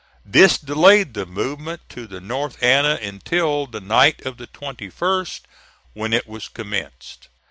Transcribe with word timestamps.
This 0.25 0.57
delayed 0.57 1.13
the 1.13 1.27
movement 1.27 1.81
to 1.89 2.07
the 2.07 2.19
North 2.19 2.57
Anna 2.63 2.97
until 3.03 3.67
the 3.67 3.79
night 3.79 4.25
of 4.25 4.37
the 4.37 4.47
21st, 4.47 5.41
when 5.93 6.11
it 6.11 6.25
was 6.25 6.47
commenced. 6.47 7.27